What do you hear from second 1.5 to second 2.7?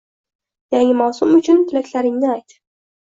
tilaklaringni ayt.